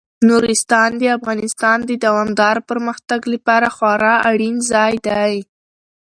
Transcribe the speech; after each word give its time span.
نورستان 0.29 0.89
د 0.97 1.03
افغانستان 1.17 1.77
د 1.89 1.91
دوامداره 2.05 2.61
پرمختګ 2.69 3.21
لپاره 3.33 3.67
خورا 3.75 4.15
اړین 4.29 4.55
ځای 4.71 4.93
دی. 5.07 5.33